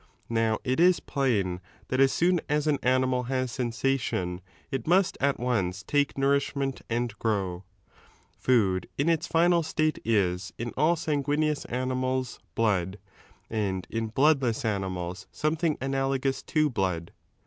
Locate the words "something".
15.39-15.85